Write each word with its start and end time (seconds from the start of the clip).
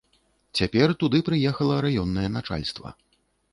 Цяпер 0.59 0.93
туды 1.03 1.19
прыехала 1.27 1.77
раённае 1.87 2.27
начальства. 2.41 2.97